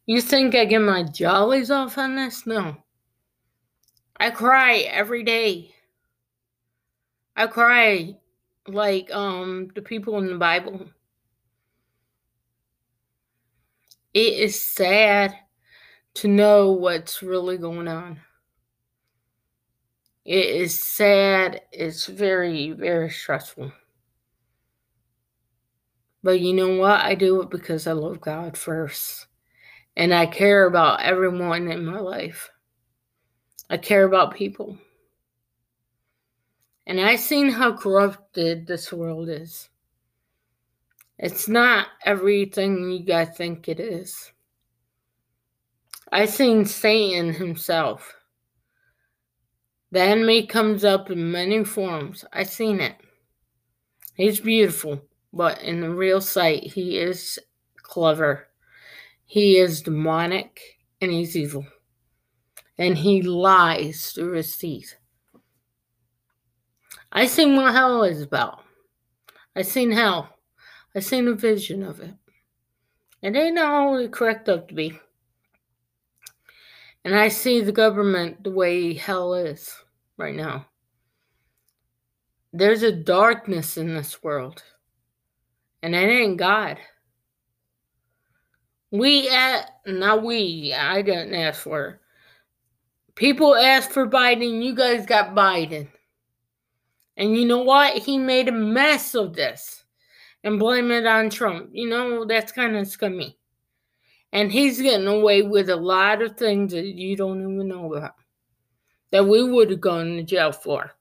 You 0.08 0.22
think 0.22 0.56
I 0.56 0.64
get 0.64 0.80
my 0.80 1.04
jollies 1.04 1.70
off 1.70 1.98
on 1.98 2.16
this? 2.16 2.48
No. 2.48 2.78
I 4.18 4.32
cry 4.32 4.78
every 4.90 5.22
day. 5.24 5.76
I 7.36 7.48
cry 7.48 8.16
like 8.68 9.14
um 9.14 9.70
the 9.76 9.82
people 9.82 10.18
in 10.18 10.28
the 10.28 10.38
Bible. 10.38 10.88
It 14.14 14.34
is 14.34 14.60
sad 14.60 15.36
to 16.16 16.30
know 16.30 16.72
what's 16.72 17.22
really 17.22 17.58
going 17.58 17.90
on. 17.90 18.22
It 20.24 20.46
is 20.46 20.82
sad. 20.82 21.62
It's 21.74 22.06
very, 22.06 22.72
very 22.72 23.10
stressful. 23.10 23.74
But 26.24 26.40
you 26.40 26.54
know 26.54 26.78
what? 26.78 27.02
I 27.02 27.14
do 27.14 27.42
it 27.42 27.50
because 27.50 27.88
I 27.88 27.92
love 27.92 28.22
God 28.22 28.58
first. 28.58 29.27
And 29.98 30.14
I 30.14 30.28
care 30.28 30.68
about 30.68 31.02
everyone 31.02 31.72
in 31.72 31.84
my 31.84 32.00
life. 32.00 32.52
I 33.68 33.78
care 33.78 34.06
about 34.06 34.36
people. 34.36 34.78
And 36.86 37.02
I've 37.02 37.20
seen 37.20 37.50
how 37.50 37.76
corrupted 37.76 38.68
this 38.68 38.94
world 38.94 39.28
is. 39.28 39.70
It's 41.18 41.48
not 41.48 41.88
everything 42.06 42.92
you 42.92 43.00
guys 43.00 43.36
think 43.36 43.68
it 43.68 43.80
is. 43.80 44.32
I've 46.12 46.30
seen 46.30 46.64
Satan 46.66 47.34
himself. 47.34 48.14
The 49.90 50.02
enemy 50.02 50.46
comes 50.46 50.86
up 50.86 51.10
in 51.10 51.32
many 51.32 51.64
forms. 51.64 52.24
I've 52.32 52.50
seen 52.50 52.82
it. 52.82 52.98
He's 54.14 54.42
beautiful, 54.42 55.02
but 55.34 55.60
in 55.64 55.82
the 55.82 55.90
real 55.90 56.22
sight, 56.22 56.66
he 56.66 57.00
is 57.00 57.40
clever. 57.82 58.48
He 59.28 59.58
is 59.58 59.82
demonic 59.82 60.62
and 61.02 61.12
he's 61.12 61.36
evil. 61.36 61.68
And 62.78 62.98
he 62.98 63.22
lies 63.22 64.14
through 64.14 64.34
his 64.34 64.56
teeth. 64.58 64.96
I 67.12 67.28
seen 67.28 67.56
what 67.56 67.74
hell 67.74 68.04
is 68.04 68.22
about. 68.22 68.64
I 69.56 69.64
seen 69.64 69.92
hell. 69.92 70.30
I 70.96 71.02
seen 71.02 71.28
a 71.28 71.34
vision 71.34 71.84
of 71.84 72.00
it. 72.00 72.14
It 73.22 73.36
ain't 73.36 73.60
all 73.60 73.98
it 73.98 74.12
cracked 74.12 74.48
up 74.48 74.70
to 74.70 74.74
be. 74.74 74.98
And 77.04 77.16
I 77.16 77.28
see 77.28 77.62
the 77.62 77.72
government 77.72 78.44
the 78.44 78.52
way 78.52 78.94
hell 78.94 79.34
is 79.34 79.76
right 80.18 80.36
now. 80.36 80.68
There's 82.54 82.84
a 82.84 82.92
darkness 82.92 83.78
in 83.78 83.94
this 83.94 84.24
world. 84.24 84.64
And 85.84 85.96
it 85.96 86.10
ain't 86.10 86.38
God. 86.38 86.78
We 88.92 89.30
at 89.30 89.70
not 89.86 90.24
we, 90.24 90.74
I 90.74 91.02
didn't 91.02 91.34
ask 91.34 91.62
for. 91.62 92.00
People 93.16 93.56
asked 93.56 93.92
for 93.92 94.08
Biden, 94.08 94.64
you 94.64 94.76
guys 94.76 95.06
got 95.06 95.36
Biden. 95.36 95.88
And 97.18 97.36
you 97.36 97.46
know 97.46 97.64
what? 97.64 97.98
He 97.98 98.18
made 98.18 98.48
a 98.48 98.52
mess 98.52 99.16
of 99.16 99.34
this 99.34 99.84
and 100.44 100.60
blame 100.60 100.92
it 100.92 101.06
on 101.06 101.30
Trump. 101.30 101.70
You 101.74 101.90
know, 101.90 102.26
that's 102.26 102.52
kind 102.52 102.78
of 102.78 102.88
scummy. 102.88 103.38
And 104.32 104.52
he's 104.52 104.82
getting 104.82 105.08
away 105.08 105.42
with 105.42 105.70
a 105.70 105.76
lot 105.76 106.22
of 106.22 106.38
things 106.38 106.72
that 106.74 106.86
you 106.86 107.16
don't 107.16 107.42
even 107.42 107.68
know 107.68 107.94
about 107.94 108.14
that 109.12 109.26
we 109.26 109.42
would 109.44 109.72
have 109.72 109.82
gone 109.82 110.18
to 110.18 110.24
jail 110.24 110.52
for. 110.52 110.92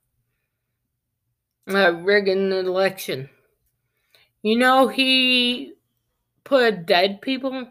Uh, 1.69 1.93
rigging 2.03 2.49
the 2.49 2.61
election. 2.61 3.29
You 4.43 4.57
know, 4.57 4.87
he 4.87 5.73
put 6.45 6.87
dead 6.87 7.21
people 7.21 7.69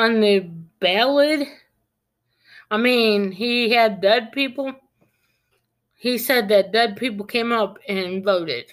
on 0.00 0.20
the 0.20 0.40
ballot. 0.80 1.46
I 2.70 2.78
mean, 2.78 3.32
he 3.32 3.70
had 3.70 4.00
dead 4.00 4.32
people. 4.32 4.72
He 5.94 6.16
said 6.16 6.48
that 6.48 6.72
dead 6.72 6.96
people 6.96 7.26
came 7.26 7.52
up 7.52 7.78
and 7.86 8.24
voted. 8.24 8.72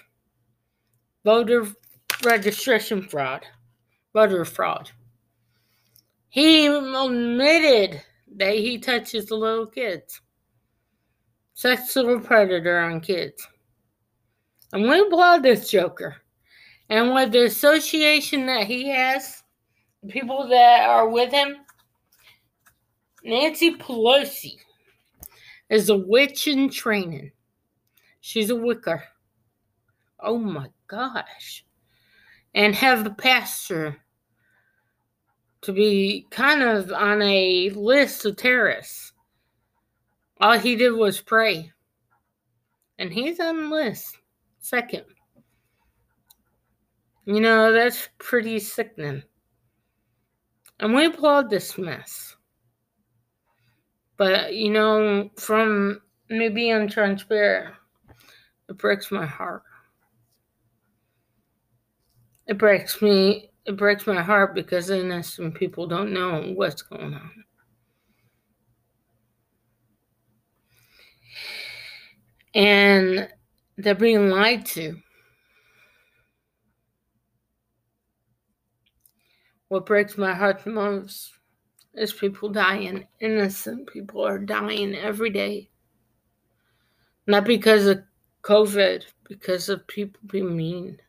Voter 1.26 1.68
registration 2.24 3.02
fraud. 3.02 3.46
Voter 4.14 4.46
fraud. 4.46 4.90
He 6.30 6.68
admitted 6.68 8.02
that 8.38 8.56
he 8.56 8.78
touches 8.78 9.26
the 9.26 9.36
little 9.36 9.68
kids. 9.68 10.22
Sexual 11.54 12.22
predator 12.22 12.80
on 12.80 13.02
kids. 13.02 13.46
And 14.72 14.84
we 14.84 15.00
applaud 15.00 15.44
this 15.44 15.70
Joker. 15.70 16.16
And 16.90 17.14
with 17.14 17.32
the 17.32 17.46
association 17.46 18.46
that 18.46 18.68
he 18.68 18.88
has, 18.90 19.44
people 20.08 20.48
that 20.50 20.90
are 20.90 21.10
with 21.10 21.32
him, 21.32 21.58
Nancy 23.24 23.76
Pelosi 23.76 24.58
is 25.70 25.90
a 25.90 25.98
witch 25.98 26.48
in 26.48 26.70
training. 26.70 27.32
She's 28.22 28.50
a 28.50 28.56
wicker. 28.56 29.04
Oh 30.20 30.38
my 30.38 30.70
gosh. 30.88 31.66
And 32.54 32.74
have 32.76 33.04
the 33.04 33.12
pastor 33.12 33.98
to 35.62 35.74
be 35.74 36.26
kind 36.30 36.62
of 36.62 36.92
on 36.92 37.22
a 37.22 37.70
list 37.72 38.26
of 38.26 38.38
terrorists. 38.38 39.14
All 40.40 40.58
he 40.58 40.76
did 40.76 40.92
was 40.92 41.20
pray. 41.20 41.72
And 43.00 43.12
he's 43.12 43.40
on 43.40 43.58
the 43.58 43.76
list. 43.76 44.18
Second. 44.60 45.04
You 47.26 47.42
know, 47.42 47.74
that's 47.74 48.08
pretty 48.20 48.60
sickening. 48.60 49.24
And 50.80 50.94
we 50.94 51.06
applaud 51.06 51.50
this 51.50 51.78
mess. 51.78 52.36
But, 54.18 54.54
you 54.54 54.72
know, 54.72 55.30
from 55.38 56.02
me 56.30 56.50
being 56.50 56.90
transparent, 56.90 57.76
it 58.70 58.78
breaks 58.78 59.12
my 59.12 59.26
heart. 59.26 59.64
It 62.48 62.58
breaks 62.58 63.02
me 63.02 63.52
it 63.68 63.76
breaks 63.76 64.08
my 64.08 64.22
heart 64.22 64.56
because 64.56 64.90
innocent 64.90 65.54
people 65.54 65.88
don't 65.88 66.14
know 66.14 66.54
what's 66.56 66.82
going 66.82 67.14
on. 67.14 67.44
And 72.56 73.28
they're 73.78 73.94
being 73.94 74.30
lied 74.30 74.66
to. 74.68 74.98
What 79.70 79.86
breaks 79.86 80.18
my 80.18 80.34
heart 80.34 80.64
the 80.64 80.70
most 80.70 81.34
is 81.94 82.14
people 82.14 82.50
dying. 82.50 83.08
Innocent 83.20 83.88
people 83.92 84.26
are 84.26 84.40
dying 84.40 84.96
every 84.96 85.30
day. 85.30 85.70
Not 87.26 87.44
because 87.44 87.86
of 87.86 88.04
COVID, 88.44 89.04
because 89.28 89.68
of 89.68 89.86
people 89.88 90.22
being 90.28 90.56
mean. 90.56 91.00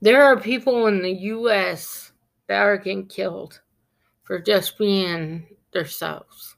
There 0.00 0.22
are 0.22 0.40
people 0.40 0.86
in 0.86 1.02
the 1.02 1.12
U.S. 1.12 2.12
that 2.46 2.62
are 2.62 2.78
getting 2.78 3.06
killed 3.06 3.60
for 4.22 4.38
just 4.38 4.78
being 4.78 5.46
themselves, 5.72 6.56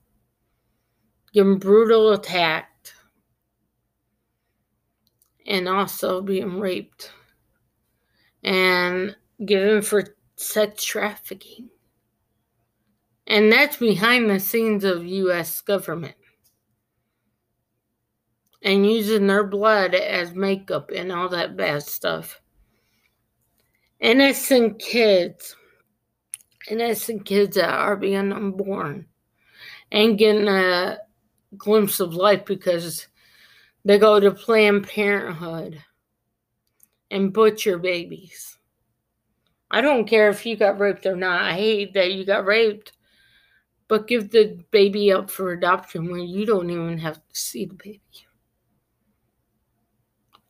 getting 1.33 1.59
brutal 1.59 2.13
attacked, 2.13 2.95
and 5.47 5.69
also 5.69 6.21
being 6.21 6.61
raped, 6.61 7.13
and 8.43 9.17
given 9.45 9.83
for 9.83 10.05
sex 10.37 10.85
trafficking. 10.85 11.69
And 13.27 13.53
that's 13.53 13.77
behind 13.77 14.29
the 14.29 14.41
scenes 14.41 14.85
of 14.85 15.05
U.S. 15.05 15.61
government. 15.61 16.17
And 18.63 18.85
using 18.91 19.27
their 19.27 19.45
blood 19.45 19.95
as 19.95 20.35
makeup 20.35 20.91
and 20.95 21.11
all 21.13 21.29
that 21.31 21.57
bad 21.57 21.83
stuff 21.83 22.41
innocent 24.01 24.79
kids, 24.79 25.55
innocent 26.71 27.25
kids 27.25 27.57
that 27.57 27.69
are 27.69 27.97
being 27.97 28.33
unborn 28.33 29.07
and 29.93 30.19
getting 30.19 30.49
a 30.49 30.99
glimpse 31.57 32.01
of 32.01 32.15
life 32.15 32.45
because 32.45 33.07
they 33.85 33.99
go 33.99 34.19
to 34.19 34.31
Planned 34.31 34.89
Parenthood 34.89 35.83
and 37.11 37.33
butcher 37.33 37.79
babies. 37.79 38.59
I 39.71 39.81
don't 39.81 40.07
care 40.07 40.29
if 40.31 40.45
you 40.45 40.57
got 40.57 40.79
raped 40.81 41.07
or 41.07 41.17
not. 41.17 41.43
I 41.43 41.53
hate 41.55 41.95
that 41.95 42.13
you 42.13 42.25
got 42.25 42.45
raped. 42.45 42.93
But 43.89 44.07
give 44.07 44.31
the 44.31 44.63
baby 44.71 45.13
up 45.13 45.31
for 45.31 45.53
adoption 45.53 46.11
when 46.11 46.29
you 46.29 46.47
don't 46.47 46.71
even 46.71 46.99
have 46.99 47.17
to 47.17 47.23
see 47.33 47.65
the 47.65 47.75
baby. 47.75 48.01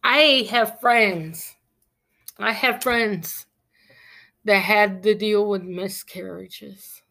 I 0.03 0.47
have 0.51 0.81
friends 0.81 1.57
I 2.43 2.53
have 2.53 2.83
friends 2.83 3.47
that 4.45 4.61
had 4.61 5.03
to 5.03 5.15
deal 5.15 5.47
with 5.47 5.63
miscarriages. 5.63 7.03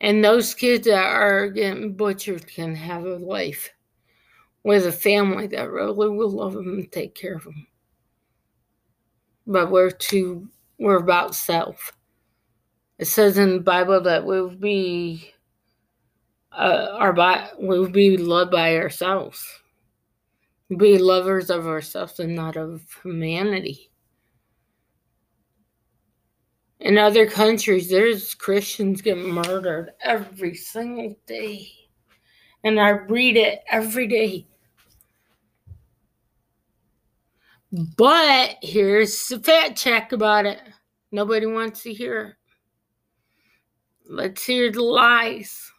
And 0.00 0.24
those 0.24 0.54
kids 0.54 0.86
that 0.86 1.04
are 1.04 1.50
getting 1.50 1.94
butchered 1.94 2.46
can 2.46 2.74
have 2.74 3.04
a 3.04 3.16
life 3.16 3.70
with 4.66 4.84
a 4.84 4.90
family 4.90 5.46
that 5.46 5.70
really 5.70 6.08
will 6.08 6.28
love 6.28 6.54
them 6.54 6.66
and 6.66 6.90
take 6.90 7.14
care 7.14 7.36
of 7.36 7.44
them. 7.44 7.68
But 9.46 9.70
we're 9.70 9.92
too, 9.92 10.48
we're 10.76 10.96
about 10.96 11.36
self. 11.36 11.92
It 12.98 13.04
says 13.04 13.38
in 13.38 13.54
the 13.54 13.60
Bible 13.60 14.00
that 14.00 14.26
we'll 14.26 14.50
be, 14.50 15.32
uh, 16.50 16.88
our, 16.94 17.14
we'll 17.60 17.88
be 17.88 18.16
loved 18.16 18.50
by 18.50 18.76
ourselves 18.76 19.46
be 20.76 20.98
lovers 20.98 21.48
of 21.48 21.68
ourselves 21.68 22.18
and 22.18 22.34
not 22.34 22.56
of 22.56 22.82
humanity. 23.04 23.92
In 26.80 26.98
other 26.98 27.24
countries, 27.30 27.88
there's 27.88 28.34
Christians 28.34 29.00
get 29.00 29.16
murdered 29.16 29.92
every 30.02 30.56
single 30.56 31.16
day. 31.24 31.68
And 32.64 32.80
I 32.80 32.90
read 32.90 33.36
it 33.36 33.60
every 33.70 34.08
day. 34.08 34.48
But 37.72 38.56
here's 38.62 39.26
the 39.26 39.40
fact 39.40 39.76
check 39.76 40.12
about 40.12 40.46
it. 40.46 40.60
Nobody 41.10 41.46
wants 41.46 41.82
to 41.82 41.92
hear. 41.92 42.38
Let's 44.08 44.44
hear 44.44 44.70
the 44.70 44.82
lies. 44.82 45.72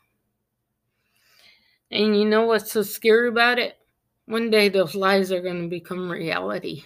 And 1.89 2.19
you 2.19 2.25
know 2.25 2.45
what's 2.45 2.73
so 2.73 2.81
scary 2.81 3.29
about 3.29 3.59
it? 3.59 3.77
One 4.25 4.49
day 4.49 4.67
those 4.67 4.95
lies 4.95 5.31
are 5.31 5.41
going 5.41 5.61
to 5.63 5.69
become 5.69 6.11
reality. 6.11 6.83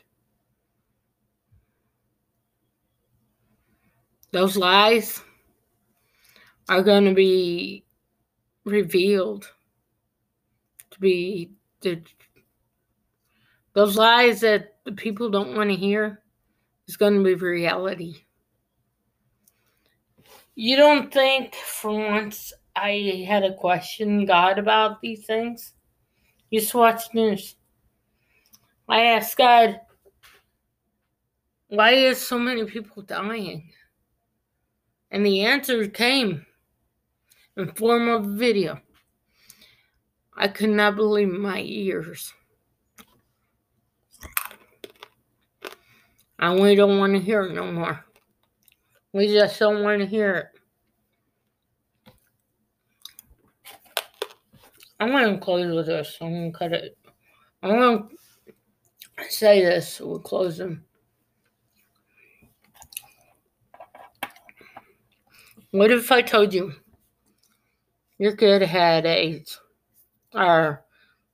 Those 4.31 4.55
lies 4.55 5.21
are 6.69 6.83
going 6.83 7.05
to 7.05 7.13
be 7.13 7.83
revealed 8.63 9.51
to 10.91 10.99
be 10.99 11.51
the, 11.81 12.01
those 13.73 13.97
lies 13.97 14.41
that 14.41 14.70
the 14.85 14.91
people 14.91 15.29
don't 15.29 15.55
want 15.55 15.69
to 15.69 15.75
hear 15.75 16.21
is 16.87 16.97
going 16.97 17.17
to 17.17 17.23
be 17.23 17.35
reality. 17.35 18.15
You 20.55 20.75
don't 20.75 21.13
think 21.13 21.55
for 21.55 21.91
once 21.91 22.53
I 22.75 23.25
had 23.27 23.43
a 23.43 23.53
question 23.53 24.25
God 24.25 24.59
about 24.59 25.01
these 25.01 25.25
things? 25.25 25.73
You 26.49 26.59
just 26.59 26.73
watch 26.73 27.13
news. 27.13 27.55
I 28.89 29.03
asked 29.03 29.37
God, 29.37 29.79
why 31.69 31.91
is 31.91 32.17
so 32.25 32.37
many 32.37 32.65
people 32.65 33.03
dying? 33.03 33.71
And 35.11 35.25
the 35.25 35.41
answer 35.41 35.87
came 35.87 36.45
in 37.55 37.73
form 37.73 38.09
of 38.09 38.25
video. 38.25 38.81
I 40.35 40.47
could 40.47 40.69
not 40.69 40.95
believe 40.95 41.29
my 41.29 41.61
ears. 41.61 42.33
And 46.41 46.59
we 46.59 46.73
don't 46.73 46.97
want 46.97 47.13
to 47.13 47.19
hear 47.19 47.43
it 47.43 47.53
no 47.53 47.71
more. 47.71 48.03
We 49.13 49.27
just 49.27 49.59
don't 49.59 49.83
want 49.83 49.99
to 50.01 50.07
hear 50.07 50.35
it. 50.35 50.47
I'm 54.99 55.09
going 55.11 55.33
to 55.33 55.39
close 55.39 55.73
with 55.73 55.85
this. 55.85 56.17
I'm 56.19 56.31
going 56.31 56.51
to 56.51 56.57
cut 56.57 56.73
it. 56.73 56.97
I'm 57.61 57.71
going 57.71 58.09
to 59.17 59.31
say 59.31 59.63
this. 59.63 59.99
We'll 59.99 60.19
close 60.19 60.57
them. 60.57 60.83
What 65.71 65.91
if 65.91 66.11
I 66.11 66.21
told 66.21 66.53
you 66.53 66.73
your 68.17 68.35
kid 68.35 68.63
had 68.63 69.05
AIDS? 69.05 69.59
Or 70.33 70.85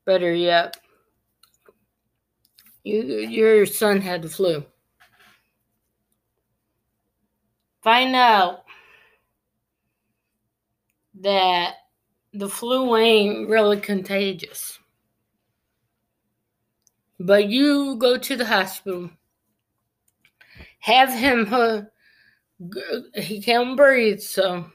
better 0.06 0.34
yet, 0.34 0.78
you, 2.84 3.04
your 3.04 3.66
son 3.66 4.02
had 4.02 4.22
the 4.22 4.30
flu? 4.30 4.66
Find 7.88 8.18
out 8.18 8.66
that 11.22 11.76
the 12.34 12.50
flu 12.50 12.98
ain't 12.98 13.48
really 13.48 13.80
contagious. 13.80 14.78
But 17.18 17.48
you 17.48 17.96
go 17.96 18.18
to 18.18 18.36
the 18.36 18.46
hospital, 18.46 19.10
have 20.80 21.14
him, 21.14 21.48
uh, 21.50 21.84
he 23.16 23.42
can't 23.42 23.78
breathe, 23.78 24.20
so 24.20 24.66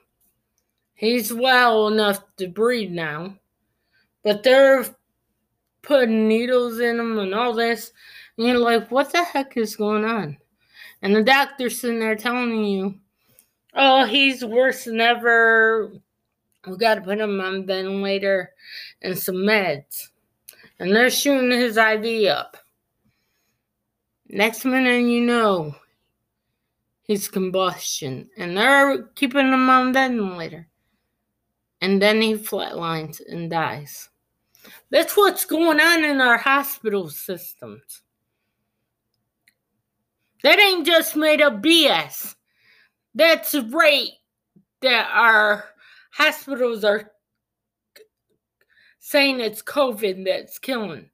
he's 0.95 1.35
well 1.35 1.89
enough 1.89 2.23
to 2.39 2.49
breathe 2.49 2.93
now. 2.93 3.37
But 4.25 4.43
they're 4.43 4.87
putting 5.83 6.29
needles 6.29 6.81
in 6.81 6.99
him 6.99 7.19
and 7.19 7.35
all 7.35 7.53
this. 7.53 7.93
And 8.39 8.47
you're 8.47 8.57
like, 8.57 8.91
what 8.91 9.13
the 9.13 9.23
heck 9.23 9.59
is 9.59 9.77
going 9.77 10.07
on? 10.07 10.39
And 11.03 11.15
the 11.15 11.23
doctor's 11.23 11.79
sitting 11.79 11.99
there 11.99 12.17
telling 12.17 12.65
you, 12.65 12.95
oh, 13.75 14.05
he's 14.05 14.45
worse 14.45 14.85
than 14.85 15.01
ever 15.01 15.93
we 16.67 16.77
got 16.77 16.95
to 16.95 17.01
put 17.01 17.19
him 17.19 17.41
on 17.41 17.67
ventilator 17.67 18.53
and 19.03 19.19
some 19.19 19.37
meds. 19.37 20.09
And 20.79 20.95
they're 20.95 21.11
shooting 21.11 21.51
his 21.51 21.77
IV 21.77 22.29
up. 22.29 22.57
Next 24.29 24.65
minute, 24.65 25.03
you 25.03 25.21
know, 25.21 25.75
his 27.03 27.29
combustion. 27.29 28.31
And 28.37 28.57
they're 28.57 29.05
keeping 29.15 29.53
him 29.53 29.69
on 29.69 29.93
ventilator. 29.93 30.69
And 31.81 32.01
then 32.01 32.23
he 32.23 32.35
flatlines 32.35 33.21
and 33.29 33.51
dies. 33.51 34.09
That's 34.91 35.17
what's 35.17 35.45
going 35.45 35.81
on 35.81 36.05
in 36.05 36.21
our 36.21 36.39
hospital 36.39 37.09
systems. 37.09 38.03
That 40.45 40.61
ain't 40.61 40.87
just 40.87 41.17
made 41.17 41.41
up 41.41 41.61
BS. 41.61 42.37
That's 43.15 43.55
rate 43.55 44.15
that 44.81 45.09
our 45.13 45.65
hospitals 46.13 46.85
are 46.85 47.11
saying 48.99 49.41
it's 49.41 49.63
COVID 49.63 50.25
that's 50.25 50.59
killing. 50.59 51.11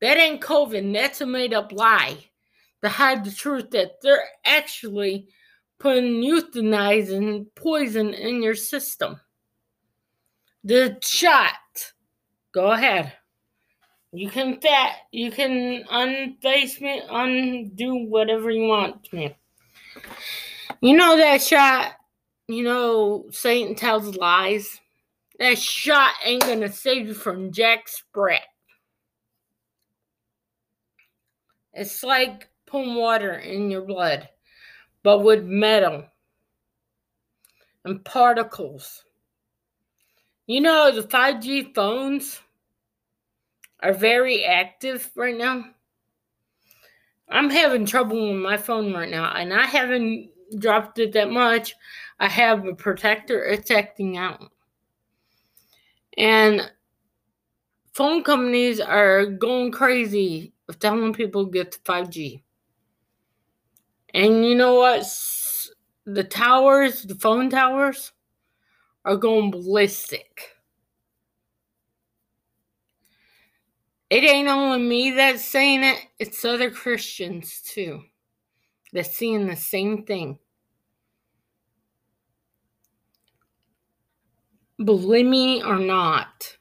That 0.00 0.16
ain't 0.16 0.40
COVID. 0.40 0.92
That's 0.92 1.20
a 1.20 1.26
made 1.26 1.54
up 1.54 1.72
lie 1.72 2.18
to 2.82 2.88
hide 2.88 3.24
the 3.24 3.30
truth 3.30 3.70
that 3.70 4.00
they're 4.02 4.24
actually 4.44 5.28
putting 5.78 6.22
euthanizing 6.22 7.46
poison 7.54 8.14
in 8.14 8.42
your 8.42 8.54
system. 8.54 9.20
The 10.64 10.98
shot. 11.02 11.52
Go 12.52 12.72
ahead. 12.72 13.12
You 14.12 14.30
can 14.30 14.60
fat. 14.60 14.96
You 15.12 15.30
can 15.30 15.84
unface 15.84 16.80
me, 16.80 17.02
undo 17.10 18.06
whatever 18.06 18.50
you 18.50 18.68
want 18.68 19.04
to 19.04 19.16
me. 19.16 19.36
You 20.80 20.96
know 20.96 21.16
that 21.16 21.42
shot 21.42 21.96
you 22.48 22.62
know, 22.62 23.26
Satan 23.30 23.74
tells 23.74 24.16
lies. 24.16 24.80
That 25.38 25.58
shot 25.58 26.14
ain't 26.24 26.42
gonna 26.42 26.70
save 26.70 27.08
you 27.08 27.14
from 27.14 27.52
Jack 27.52 27.88
Sprat. 27.88 28.42
It's 31.72 32.02
like 32.02 32.48
putting 32.66 32.94
water 32.94 33.32
in 33.32 33.70
your 33.70 33.82
blood, 33.82 34.28
but 35.02 35.22
with 35.22 35.44
metal 35.44 36.04
and 37.84 38.02
particles. 38.04 39.04
You 40.46 40.60
know, 40.60 40.92
the 40.92 41.02
5G 41.02 41.74
phones 41.74 42.40
are 43.80 43.92
very 43.92 44.44
active 44.44 45.10
right 45.16 45.36
now. 45.36 45.64
I'm 47.28 47.50
having 47.50 47.84
trouble 47.84 48.28
with 48.28 48.40
my 48.40 48.56
phone 48.56 48.94
right 48.94 49.10
now, 49.10 49.32
and 49.34 49.52
I 49.52 49.66
haven't 49.66 50.30
dropped 50.58 50.98
it 50.98 51.12
that 51.12 51.30
much. 51.30 51.74
I 52.18 52.28
have 52.28 52.66
a 52.66 52.74
protector, 52.74 53.44
it's 53.44 53.70
acting 53.70 54.16
out. 54.16 54.50
And 56.16 56.70
phone 57.92 58.22
companies 58.22 58.80
are 58.80 59.26
going 59.26 59.70
crazy 59.72 60.52
of 60.68 60.78
telling 60.78 61.12
people 61.12 61.46
to 61.46 61.50
get 61.50 61.72
the 61.72 61.78
5G. 61.78 62.42
And 64.14 64.46
you 64.46 64.54
know 64.54 64.74
what? 64.76 65.04
The 66.06 66.24
towers, 66.24 67.02
the 67.02 67.14
phone 67.14 67.50
towers, 67.50 68.12
are 69.04 69.16
going 69.16 69.50
ballistic. 69.50 70.50
It 74.08 74.24
ain't 74.24 74.48
only 74.48 74.78
me 74.78 75.10
that's 75.12 75.44
saying 75.44 75.82
it, 75.82 75.98
it's 76.18 76.44
other 76.44 76.70
Christians 76.70 77.60
too. 77.62 78.02
That's 78.92 79.16
seeing 79.16 79.46
the 79.46 79.56
same 79.56 80.04
thing. 80.04 80.38
Believe 84.82 85.26
me 85.26 85.62
or 85.62 85.78
not, 85.78 86.56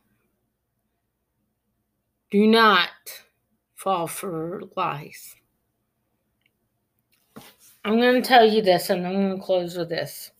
do 2.31 2.47
not 2.47 2.89
fall 3.75 4.07
for 4.07 4.61
lies. 4.75 5.35
I'm 7.83 7.97
going 7.99 8.21
to 8.21 8.27
tell 8.27 8.49
you 8.49 8.61
this, 8.61 8.89
and 8.89 9.05
I'm 9.05 9.13
going 9.13 9.37
to 9.37 9.43
close 9.43 9.77
with 9.77 9.89
this. 9.89 10.31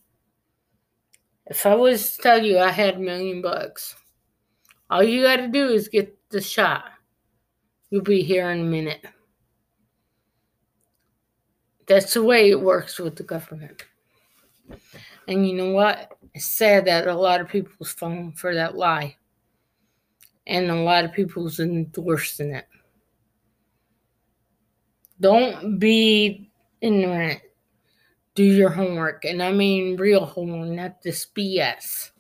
If 1.47 1.65
I 1.65 1.75
was 1.75 2.15
to 2.15 2.21
tell 2.23 2.43
you 2.43 2.57
I 2.57 2.71
had 2.71 2.95
a 2.95 2.99
million 2.99 3.41
bucks, 3.41 3.95
all 4.89 5.03
you 5.03 5.21
got 5.21 5.37
to 5.37 5.47
do 5.47 5.67
is 5.67 5.89
get 5.89 6.17
the 6.29 6.41
shot. 6.41 6.85
You'll 7.91 8.01
be 8.01 8.23
here 8.23 8.49
in 8.49 8.61
a 8.61 8.63
minute. 8.63 9.05
That's 11.87 12.13
the 12.13 12.23
way 12.23 12.49
it 12.49 12.59
works 12.59 12.99
with 12.99 13.15
the 13.15 13.23
government. 13.23 13.85
And 15.27 15.47
you 15.47 15.55
know 15.55 15.71
what? 15.71 16.11
It's 16.33 16.45
sad 16.45 16.85
that 16.85 17.07
a 17.07 17.15
lot 17.15 17.41
of 17.41 17.47
people's 17.47 17.91
falling 17.91 18.33
for 18.33 18.53
that 18.53 18.75
lie. 18.75 19.15
And 20.47 20.69
a 20.69 20.75
lot 20.75 21.05
of 21.05 21.13
people's 21.13 21.59
endorsing 21.59 22.51
it. 22.51 22.67
Don't 25.19 25.79
be 25.79 26.51
ignorant 26.81 27.41
do 28.35 28.43
your 28.43 28.69
homework. 28.69 29.25
And 29.25 29.41
I 29.41 29.51
mean 29.51 29.95
real 29.95 30.25
homework, 30.25 30.69
not 30.69 31.01
this 31.01 31.25
BS. 31.25 32.11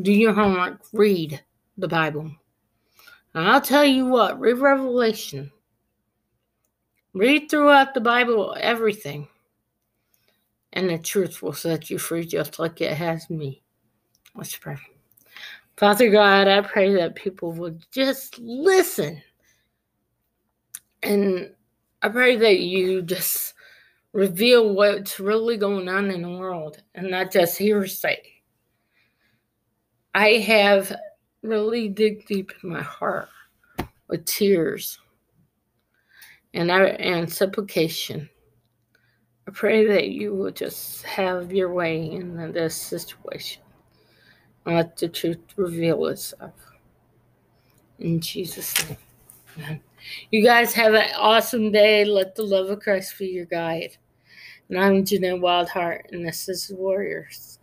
Do 0.00 0.10
your 0.10 0.32
homework, 0.32 0.80
read 0.92 1.40
the 1.76 1.86
Bible. 1.88 2.30
And 3.34 3.48
I'll 3.48 3.60
tell 3.60 3.84
you 3.84 4.06
what, 4.06 4.40
read 4.40 4.58
Revelation. 4.58 5.52
Read 7.14 7.50
throughout 7.50 7.92
the 7.94 8.00
Bible 8.00 8.56
everything. 8.58 9.28
And 10.72 10.88
the 10.88 10.98
truth 10.98 11.42
will 11.42 11.52
set 11.52 11.90
you 11.90 11.98
free 11.98 12.24
just 12.24 12.58
like 12.58 12.80
it 12.80 12.94
has 12.94 13.28
me. 13.28 13.62
Let's 14.34 14.56
pray. 14.56 14.78
Father 15.76 16.10
God, 16.10 16.48
I 16.48 16.62
pray 16.62 16.94
that 16.94 17.14
people 17.14 17.52
would 17.52 17.84
just 17.90 18.38
listen. 18.38 19.20
And 21.02 21.50
I 22.00 22.08
pray 22.08 22.36
that 22.36 22.60
you 22.60 23.02
just 23.02 23.54
reveal 24.12 24.74
what's 24.74 25.20
really 25.20 25.56
going 25.56 25.88
on 25.88 26.10
in 26.10 26.22
the 26.22 26.30
world 26.30 26.82
and 26.94 27.10
not 27.10 27.30
just 27.30 27.58
hearsay. 27.58 28.22
I 30.14 30.32
have 30.46 30.94
really 31.42 31.88
dig 31.88 32.26
deep 32.26 32.52
in 32.62 32.70
my 32.70 32.82
heart 32.82 33.28
with 34.08 34.24
tears 34.24 34.98
and 36.54 36.70
and 36.70 37.32
supplication. 37.32 38.28
I 39.48 39.50
pray 39.50 39.86
that 39.86 40.08
you 40.08 40.34
will 40.34 40.52
just 40.52 41.02
have 41.04 41.52
your 41.52 41.72
way 41.72 42.10
in 42.10 42.52
this 42.52 42.74
situation. 42.74 43.62
And 44.64 44.76
let 44.76 44.96
the 44.96 45.08
truth 45.08 45.40
reveal 45.56 46.06
itself. 46.06 46.54
In 47.98 48.20
Jesus' 48.20 48.88
name. 48.88 48.98
Amen. 49.58 49.80
You 50.30 50.44
guys 50.44 50.72
have 50.74 50.94
an 50.94 51.08
awesome 51.16 51.72
day. 51.72 52.04
Let 52.04 52.34
the 52.34 52.44
love 52.44 52.70
of 52.70 52.80
Christ 52.80 53.18
be 53.18 53.26
your 53.26 53.46
guide. 53.46 53.96
And 54.68 54.78
I'm 54.78 55.04
Jeanette 55.04 55.40
Wildheart, 55.40 56.12
and 56.12 56.26
this 56.26 56.48
is 56.48 56.72
Warriors. 56.74 57.58